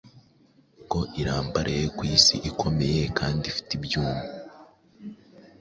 Ko 0.89 0.99
irambaraye 1.21 1.85
ku 1.95 2.01
isiikomeye 2.15 3.01
kandi 3.17 3.43
ifite 3.51 3.69
ibyuma 3.77 4.21